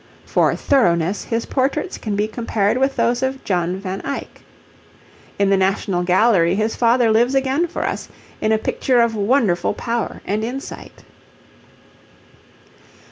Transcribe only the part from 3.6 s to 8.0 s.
van Eyck. In the National Gallery his father lives again for